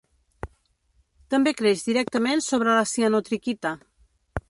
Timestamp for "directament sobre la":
1.91-2.89